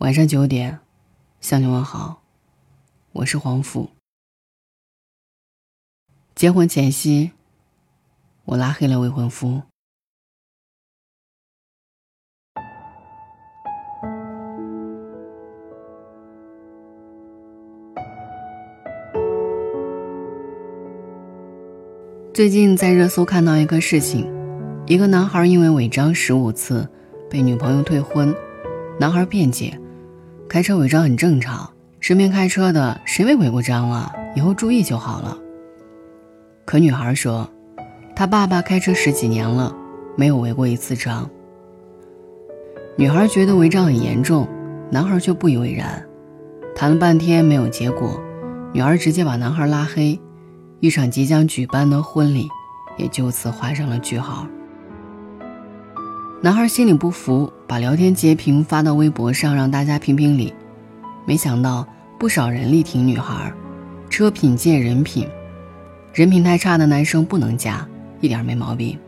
[0.00, 0.80] 晚上九点，
[1.42, 2.22] 向你问好，
[3.12, 3.90] 我是黄甫。
[6.34, 7.32] 结婚前夕，
[8.46, 9.60] 我拉黑了未婚夫。
[22.32, 24.26] 最近在热搜看到一个事情，
[24.86, 26.88] 一个男孩因为违章十五次，
[27.28, 28.34] 被女朋友退婚。
[28.98, 29.80] 男孩辩解，
[30.50, 34.12] 开车违章很正常，身边开车的谁没违过章啊？
[34.34, 35.38] 以后注意就好了。
[36.64, 37.48] 可女孩说，
[38.16, 39.72] 她爸爸开车十几年了，
[40.16, 41.30] 没有违过一次章。
[42.96, 44.48] 女孩觉得违章很严重，
[44.90, 46.04] 男孩却不以为然。
[46.74, 48.20] 谈了半天没有结果，
[48.72, 50.20] 女孩直接把男孩拉黑。
[50.80, 52.48] 一场即将举办的婚礼，
[52.98, 54.48] 也就此画上了句号。
[56.42, 60.54] 男孩心里不服，把聊天截屏发到微博上，让大家评评理。
[61.26, 61.86] 没想到
[62.18, 63.52] 不少人力挺女孩，
[64.08, 65.28] 车品见人品，
[66.14, 67.86] 人品太差的男生不能嫁，
[68.22, 68.98] 一点没毛病。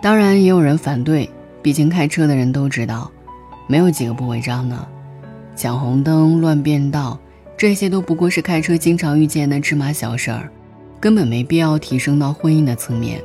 [0.00, 1.28] 当然也有人反对，
[1.60, 3.10] 毕竟开车的人都知道，
[3.66, 4.88] 没有几个不违章的，
[5.56, 7.18] 抢红灯、乱变道。
[7.56, 10.48] 这些都不过是开车经常遇见的芝麻小事儿，
[11.00, 13.20] 根本没必要提升到婚姻的层面。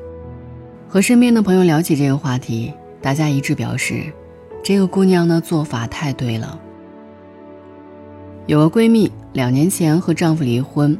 [0.89, 4.11] 和身边的朋友聊起这个话题，大家一致表示，
[4.63, 6.59] 这个姑娘的做法太对了。
[8.47, 10.97] 有个闺蜜两年前和丈夫离婚，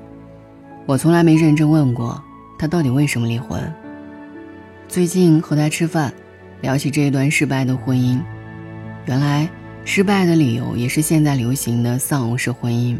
[0.86, 2.23] 我从来没认真问过
[2.60, 3.60] 她到底为什么离婚。
[4.88, 6.14] 最近和她吃饭，
[6.62, 8.20] 聊起这一段失败的婚姻，
[9.08, 9.50] 原来
[9.86, 12.95] 失败的理由也是现在流行的丧偶式婚姻。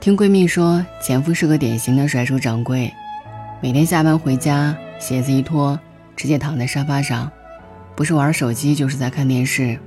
[0.00, 2.92] 听闺蜜说，前夫是个典型的甩手掌柜，
[3.62, 5.78] 每天下班回家，鞋子一脱，
[6.16, 7.30] 直接躺在沙发上，
[7.94, 9.78] 不是玩手机就是在看电视。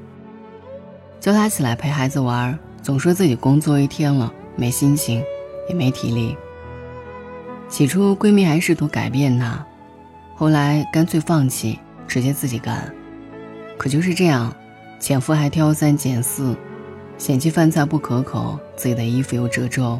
[1.19, 5.23] 叫她起来陪孩子玩，总说自己工作一天了，没心情，
[5.67, 6.37] 也没体力。
[7.67, 9.65] 起初闺蜜还试图改变他，
[10.35, 12.93] 后来干脆放弃，直接自己干。
[13.77, 14.55] 可就是这样，
[14.99, 16.55] 前夫还挑三拣四。
[17.17, 19.99] 嫌弃饭菜不可口，自己的衣服又褶皱，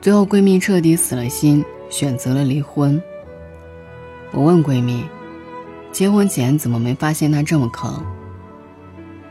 [0.00, 3.00] 最后闺蜜彻底死了心，选择了离婚。
[4.32, 5.04] 我问闺蜜，
[5.90, 8.02] 结婚前怎么没发现他这么坑？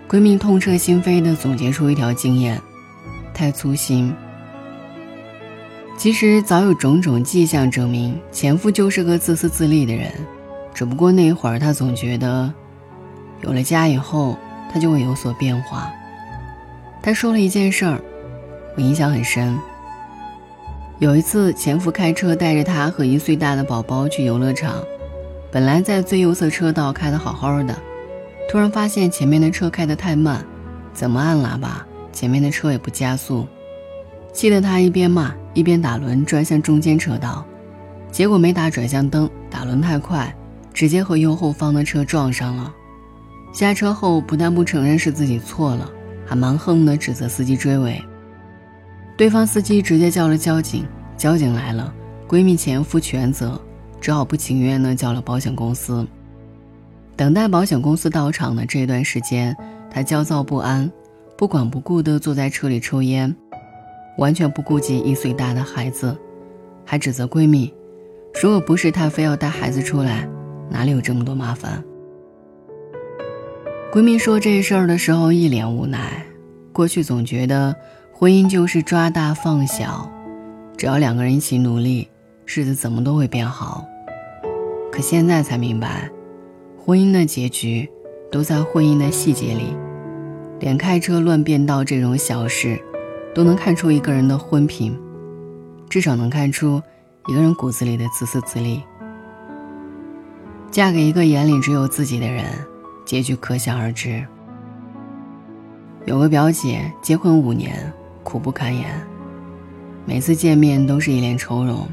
[0.10, 2.62] 闺蜜痛彻心扉地总结出一条经验：
[3.34, 4.14] 太粗心。
[5.98, 10.12] 其实早有种种迹象证明，前夫就是个自私自利的人，
[10.74, 12.54] 只不过那一会儿他总觉得，
[13.42, 14.38] 有了家以后，
[14.72, 15.90] 他就会有所变化。
[17.02, 18.02] 他说了一件事儿，
[18.76, 19.58] 我印象很深。
[21.00, 24.84] 有一次，前夫开车带着他和一岁大的宝宝去游乐场，
[25.50, 27.74] 本来在最右侧车道开得好好的，
[28.52, 30.46] 突然发现前面的车开得太慢，
[30.94, 33.48] 怎么按喇叭，前面的车也不加速，
[34.34, 37.46] 气得他一边骂一边打轮转向中间车道，
[38.12, 40.36] 结果没打转向灯，打轮太快，
[40.74, 42.74] 直接和右后方的车撞上了。
[43.54, 45.90] 下车后不但不承认是自己错了。
[46.26, 48.00] 还蛮横的指责司机追尾，
[49.20, 50.86] 对方司机直接叫了交警，
[51.18, 51.94] 交警来了，
[52.26, 53.60] 闺蜜前夫全责，
[54.00, 56.08] 只好不情愿的叫了保险公司。
[57.18, 59.54] 等待保险公司到场的这段时间，
[59.92, 60.90] 她焦躁不安，
[61.38, 63.36] 不管不顾的坐在车里抽烟，
[64.18, 66.18] 完全不顾及一岁大的孩子，
[66.86, 67.74] 还指责闺蜜，
[68.42, 70.30] 如果不是她非要带孩子出来，
[70.70, 71.84] 哪里有这么多麻烦。
[73.92, 76.26] 闺蜜说这事儿的时候一脸无奈。
[76.72, 77.76] 过去总觉得
[78.20, 80.12] 婚姻就是抓大放小，
[80.76, 82.10] 只要两个人一起努力，
[82.46, 83.86] 日子怎么都会变好。
[84.92, 86.12] 可现在才明白，
[86.78, 87.90] 婚姻的结局
[88.30, 89.74] 都在婚姻的细节里。
[90.60, 92.78] 连开车乱变道这种小事，
[93.34, 95.00] 都能看出一个人的婚品，
[95.90, 96.82] 至少能看出
[97.30, 98.84] 一个人骨子里的自私自利。
[100.70, 102.44] 嫁给一个眼里只有自己的人。
[103.06, 104.28] 结局可想而知。
[106.06, 107.92] 有个表姐结婚五年，
[108.30, 108.88] 苦不堪言，
[110.06, 111.88] 每次见面都是一脸愁容。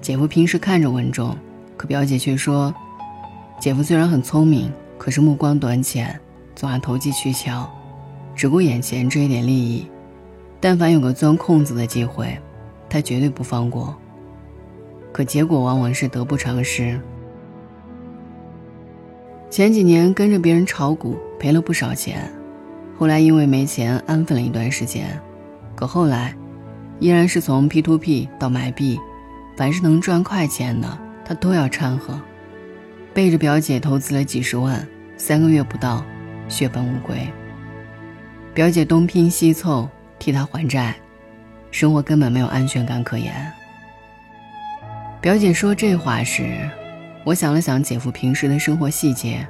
[0.00, 1.36] 姐夫平时看着稳重，
[1.76, 2.74] 可表姐却说，
[3.60, 6.18] 姐夫虽然很聪明，可是目光短浅，
[6.54, 7.70] 总爱投机取巧，
[8.34, 9.86] 只顾眼前这一点利益。
[10.60, 12.38] 但凡有个钻空子的机会，
[12.88, 13.94] 他绝对不放过。
[15.12, 16.98] 可结果往往是得不偿失。
[19.50, 22.32] 前几年跟着别人炒股赔了不少钱，
[22.98, 25.20] 后来因为没钱安分了一段时间，
[25.74, 26.34] 可后来，
[27.00, 28.98] 依然是从 P to P 到买币，
[29.56, 32.20] 凡是能赚快钱的他都要掺和，
[33.12, 34.86] 背着表姐投资了几十万，
[35.16, 36.04] 三个月不到，
[36.48, 37.16] 血本无归。
[38.52, 39.88] 表姐东拼西凑
[40.18, 40.94] 替他还债，
[41.70, 43.52] 生活根本没有安全感可言。
[45.20, 46.68] 表姐说这话时，
[47.24, 49.44] 我想了想姐夫平时的生活细节，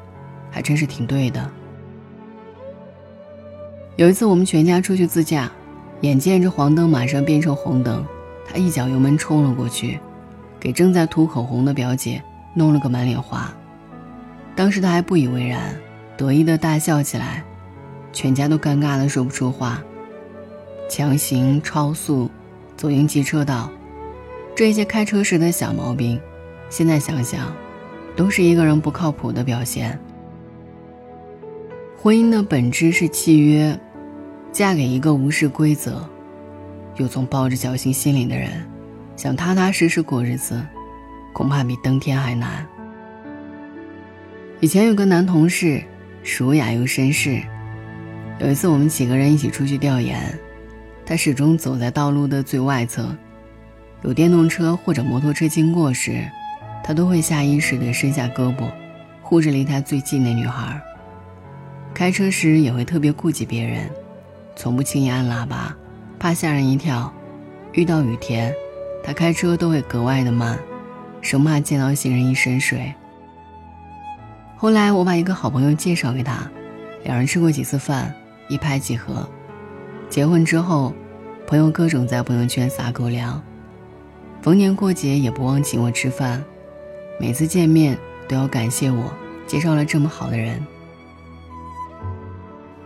[0.50, 1.50] 还真是挺对的。
[3.96, 5.50] 有一次我们全家出去自驾，
[6.04, 8.04] 眼见着黄灯马上变成红灯，
[8.46, 9.98] 他一脚油门冲了过去，
[10.60, 12.22] 给正在涂口红的表姐
[12.52, 13.50] 弄了个满脸花。
[14.54, 15.74] 当时他还不以为然，
[16.14, 17.42] 得意的大笑起来。
[18.12, 19.82] 全家都尴尬的说不出话。
[20.90, 22.30] 强行超速，
[22.76, 23.70] 走应急车道，
[24.54, 26.20] 这些开车时的小毛病，
[26.68, 27.50] 现在想想，
[28.14, 29.98] 都是一个人不靠谱的表现。
[31.96, 33.80] 婚姻的本质是契约，
[34.54, 36.08] 嫁给一个无视规则，
[36.94, 38.64] 又总抱着侥幸心理的人，
[39.16, 40.64] 想踏踏实实过日子，
[41.32, 42.64] 恐怕比登天还难。
[44.60, 45.82] 以前有个男同事，
[46.38, 47.42] 儒雅又绅士。
[48.38, 50.22] 有一次，我们几个人一起出去调研，
[51.04, 53.12] 他始终走在道路的最外侧。
[54.02, 56.24] 有电动车或者摩托车经过时，
[56.84, 58.70] 他都会下意识地伸下胳膊，
[59.20, 60.80] 护着离他最近的女孩。
[61.92, 63.90] 开车时也会特别顾及别人，
[64.64, 65.76] 从不轻易按喇叭，
[66.18, 67.12] 怕吓人一跳。
[67.72, 68.50] 遇到雨天，
[69.02, 70.58] 他开车都会格外的慢，
[71.20, 72.94] 生怕溅到行人一身水。
[74.56, 76.50] 后来我把一个好朋友介绍给他，
[77.02, 78.10] 两人吃过几次饭。
[78.48, 79.28] 一拍即合，
[80.08, 80.94] 结婚之后，
[81.46, 83.42] 朋友各种在朋友圈撒狗粮，
[84.40, 86.42] 逢年过节也不忘请我吃饭，
[87.20, 89.12] 每次见面都要感谢我
[89.46, 90.58] 介绍了这么好的人。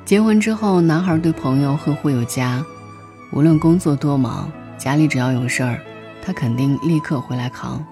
[0.08, 2.64] 结婚之后，男孩对朋友呵护有加，
[3.30, 5.78] 无论工作多忙，家里只要有事儿，
[6.22, 7.84] 他肯定立刻回来扛。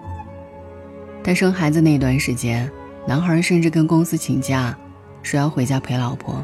[1.23, 2.71] 但生孩子那段时间，
[3.07, 4.75] 男孩甚至跟公司请假，
[5.23, 6.43] 说要回家陪老婆。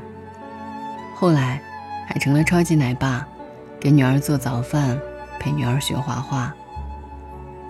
[1.15, 1.63] 后来，
[2.07, 3.27] 还成了超级奶爸，
[3.81, 5.01] 给女儿做早饭，
[5.41, 6.55] 陪女儿学画画。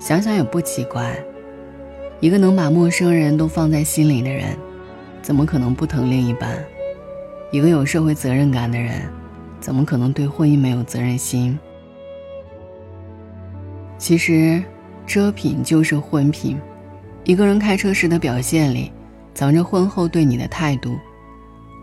[0.01, 1.17] 想想也不奇怪，
[2.19, 4.59] 一个能把陌生人都放在心里的人，
[5.23, 6.59] 怎么可能不疼另一半？
[7.53, 9.03] 一个有社会责任感的人，
[9.61, 11.59] 怎么可能对婚姻没有责任心？
[13.99, 14.65] 其实，
[15.07, 16.59] 遮品就是婚品。
[17.25, 18.91] 一个人开车时的表现里，
[19.35, 20.99] 藏着婚后对你的态度。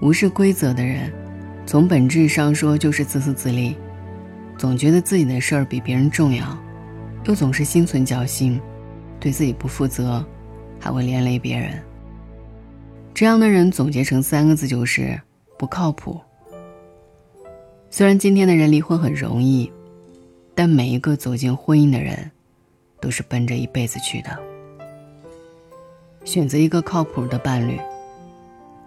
[0.01, 1.13] 无视规则的人。
[1.67, 3.77] 从本质上说，就是自私自利，
[4.57, 6.57] 总觉得自己的事儿比别人重要，
[7.25, 8.59] 又总是心存侥幸，
[9.19, 10.25] 对自己不负责，
[10.79, 11.79] 还会连累别人。
[13.13, 15.21] 这样的人总结成三个字就是
[15.59, 16.19] 不靠谱。
[17.89, 19.69] 虽然今天的人离婚很容易，
[20.55, 22.31] 但每一个走进婚姻的人，
[23.01, 24.39] 都是奔着一辈子去的。
[26.23, 27.77] 选择一个靠谱的伴侣，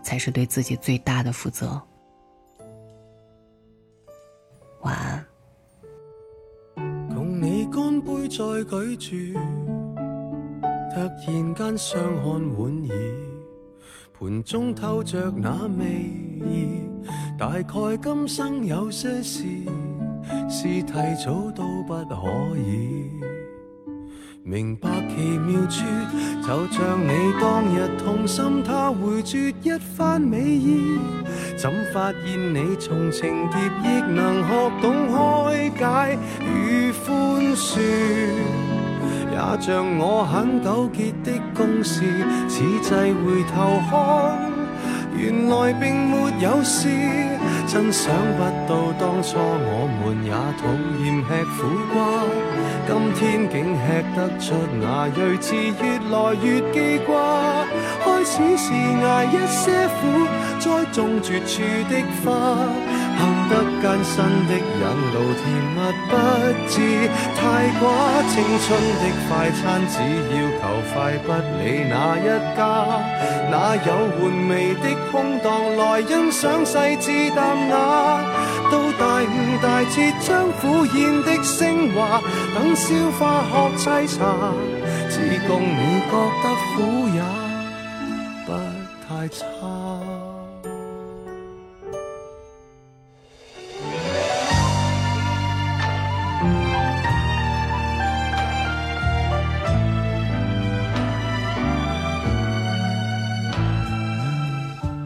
[0.03, 1.79] 才是对自己最大的负责。
[4.81, 5.27] 晚安。
[7.15, 8.65] 共你干杯再
[8.97, 9.39] 举住，
[10.95, 12.97] 突然间相看莞尔，
[14.23, 15.85] 盘中透着那味
[16.47, 16.79] 意，
[17.37, 19.43] 大概今生有些事
[20.49, 20.93] 是提
[21.25, 23.11] 早都不可以。
[24.45, 25.85] 明白奇妙处，
[26.41, 27.11] 就像你
[27.41, 31.01] 当日痛心，他回绝一番美意。
[31.57, 37.81] 怎发现你从情劫亦能学懂开解与宽恕？
[39.33, 42.03] 也像我很纠结的公事，
[42.49, 43.97] 此际回头看，
[45.17, 46.87] 原来并没有事。
[47.67, 50.63] 真想不到当初我们也讨
[51.01, 51.59] 厌吃苦
[51.95, 51.97] 瓜，
[52.87, 53.83] 今天竟吃
[54.15, 57.62] 得出那睿智，越来越记挂。
[58.23, 60.29] 开始是挨一些苦，
[60.61, 61.61] 栽种绝处
[61.91, 62.31] 的花。
[63.19, 63.53] 行得
[63.83, 65.43] 艰辛的引路，甜
[65.75, 65.77] 蜜
[66.09, 66.15] 不
[66.69, 67.43] 知太
[67.81, 67.83] 寡。
[68.31, 69.99] 青春的快餐，只
[70.31, 70.63] 要求
[70.95, 72.63] 快，不理哪一家。
[73.51, 77.75] 哪有玩味的空档来欣赏细致淡雅？
[78.71, 82.23] 到大悟大彻，将苦咽的升华，
[82.55, 84.53] 等消化学沏茶，
[85.11, 86.13] 只供你觉
[86.45, 87.21] 得苦也
[88.53, 88.59] 不
[89.09, 89.41] 太差。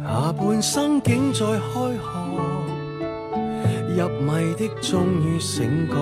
[0.02, 2.10] 下半生竟在开河，
[3.96, 5.94] 入迷的终于醒觉，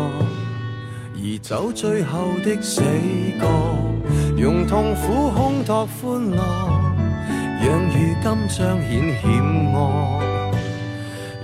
[1.14, 2.80] 而走最后的死
[3.38, 3.46] 角，
[4.36, 6.73] 用痛苦烘托欢乐，
[7.64, 8.60] 让如今彰显
[9.22, 9.24] 险
[9.72, 9.74] 恶。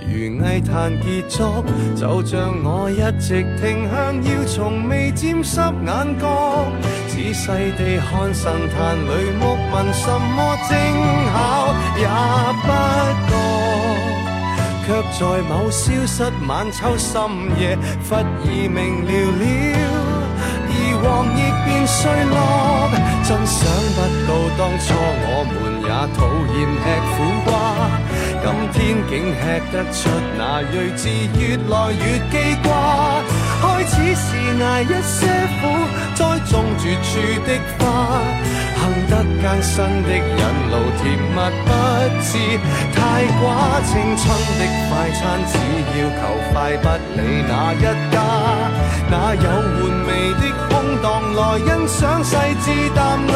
[0.05, 0.13] 如
[0.45, 6.67] 艺坛结束，就像我一直停向，要从未沾湿眼角，
[7.07, 10.37] 仔细地看神坛里木纹，什么
[10.67, 10.77] 精
[11.31, 11.35] 巧
[11.97, 12.05] 也
[12.61, 12.69] 不
[13.27, 13.31] 觉。
[14.85, 14.87] 却
[15.17, 17.15] 在某消失晚秋深
[17.57, 19.09] 夜，忽而明了
[19.39, 19.43] 了，
[20.67, 22.35] 而黄亦变衰落。
[23.23, 23.57] 真想
[23.95, 23.97] 不
[24.27, 24.83] 到当初
[25.23, 26.23] 我们也讨
[26.55, 27.51] 厌吃苦瓜，
[28.41, 28.79] 今天
[29.09, 29.43] 竟吃
[29.73, 29.99] 得出
[30.37, 31.03] 那睿智，
[31.37, 32.33] 越来越记
[32.63, 32.69] 挂。
[33.61, 34.27] 开始是
[34.63, 35.27] 挨一些
[35.59, 35.61] 苦，
[36.15, 36.19] 栽
[36.49, 37.09] 种绝处
[37.45, 37.83] 的花。
[38.79, 41.69] 行得艰辛的引路，甜蜜不
[42.23, 42.29] 知
[42.95, 42.99] 太
[43.37, 43.43] 寡。
[43.83, 44.23] 青春
[44.57, 45.53] 的快餐，只
[45.91, 46.19] 要求
[46.53, 47.19] 快，不理
[47.49, 48.15] 哪一家。
[49.11, 50.71] 哪有玩味的空
[51.03, 51.05] 档
[51.35, 52.31] 来欣赏细
[52.63, 53.30] 致淡？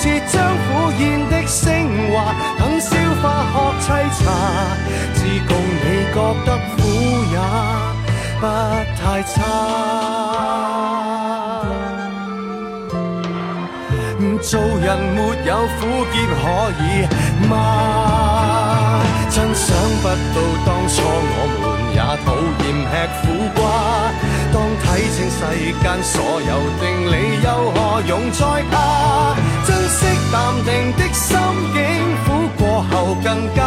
[0.00, 0.68] 是，将苦
[1.00, 1.66] 咽的升
[2.12, 2.14] 华，
[2.56, 2.90] 等消
[3.20, 3.86] 化学沏
[4.16, 4.22] 茶，
[5.12, 6.78] 只共你觉得苦
[7.32, 7.36] 也
[8.38, 8.42] 不
[8.96, 9.34] 太差。
[14.40, 14.86] 做人
[15.16, 15.80] 没有苦
[16.12, 16.40] 涩可
[16.84, 16.84] 以
[17.48, 17.52] 吗？
[19.28, 19.66] 真想
[20.00, 21.62] 不到当初我们
[21.92, 22.26] 也讨
[22.62, 23.22] 厌吃苦。
[25.38, 25.44] 世
[25.80, 27.14] 间所有定理，
[27.44, 28.74] 又何用再怕？
[29.64, 30.00] 珍惜
[30.32, 31.38] 淡定的心
[31.72, 31.78] 境，
[32.24, 32.26] 苦
[32.58, 33.62] 过后更加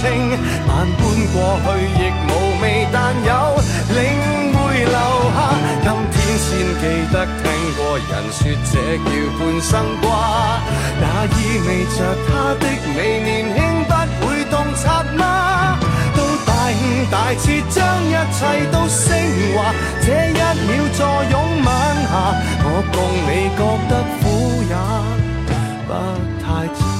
[0.66, 1.00] 万般
[1.34, 1.68] 过去
[2.00, 2.30] 亦无
[2.62, 2.96] 味，但
[3.28, 3.30] 有
[3.94, 3.98] 领
[4.54, 4.96] 会留
[5.36, 5.38] 下。
[5.82, 6.48] 今天先
[6.80, 7.44] 记得听。
[7.76, 8.40] 过人说
[8.72, 8.74] 这
[9.04, 9.06] 叫
[9.38, 10.08] 半生瓜，
[11.00, 11.04] 那
[11.36, 12.64] 意味着他的
[12.96, 13.59] 美年轻
[17.10, 18.38] 大彻，将一切
[18.70, 19.08] 都升
[19.54, 20.32] 华，这一
[20.66, 21.68] 秒坐拥晚
[22.06, 22.12] 霞，
[22.62, 24.22] 我共你觉得苦
[24.70, 24.74] 也
[25.86, 25.90] 不
[26.40, 26.46] 太
[26.78, 26.99] 差。